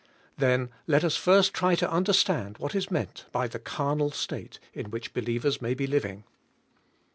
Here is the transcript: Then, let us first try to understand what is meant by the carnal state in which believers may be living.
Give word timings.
Then, 0.35 0.71
let 0.87 1.03
us 1.03 1.15
first 1.15 1.53
try 1.53 1.75
to 1.75 1.87
understand 1.91 2.57
what 2.57 2.73
is 2.73 2.89
meant 2.89 3.27
by 3.31 3.47
the 3.47 3.59
carnal 3.59 4.09
state 4.09 4.57
in 4.73 4.89
which 4.89 5.13
believers 5.13 5.61
may 5.61 5.75
be 5.75 5.85
living. 5.85 6.23